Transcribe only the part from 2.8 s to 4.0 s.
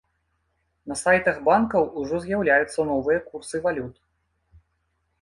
новыя курсы валют.